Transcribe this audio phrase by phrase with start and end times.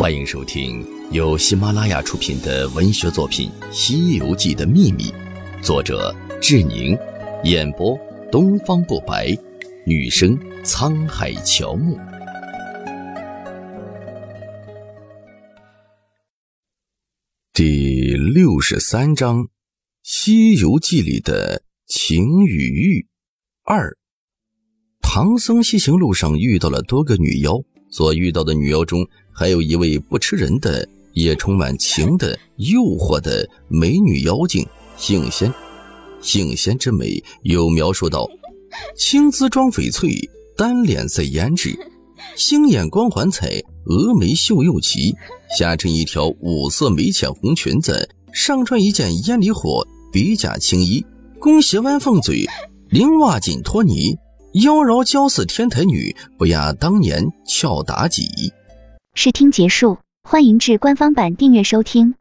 [0.00, 5.10] 欢迎收听由喜马拉雅出品的文学作品《西游记的秘密》，
[5.62, 6.10] 作者
[6.40, 6.98] 志宁，
[7.44, 7.98] 演播
[8.32, 9.36] 东方不白，
[9.84, 11.98] 女生沧海乔木。
[17.52, 19.40] 第六十三章
[20.02, 23.06] 《西游记》里的情与欲
[23.64, 23.94] 二。
[25.02, 29.06] 唐僧西行路上遇到了多个女妖，所遇到的女妖中。
[29.32, 34.66] 还有一位不吃人的，也充满情的诱惑的美女妖精
[34.96, 35.52] 杏仙。
[36.20, 38.28] 杏仙之美有描述到：
[38.96, 40.10] 青姿妆翡翠，
[40.56, 41.74] 单脸色胭脂，
[42.36, 45.14] 星眼光环彩，峨眉秀又齐。
[45.58, 51.02] 下衬一条五色美浅红裙子，上穿一件烟里火比甲青衣，
[51.38, 52.46] 弓鞋弯凤嘴，
[52.90, 54.14] 绫袜紧拖泥，
[54.54, 58.52] 妖娆娇似天台女，不亚当年俏妲己。
[59.14, 62.16] 试听结束，欢迎至官方版订阅收听。